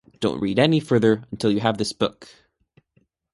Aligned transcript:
Don't 0.19 0.39
read 0.41 0.57
any 0.57 0.79
further 0.79 1.23
until 1.29 1.51
you 1.51 1.59
have 1.59 1.77
this 1.77 1.93
book! 1.93 2.27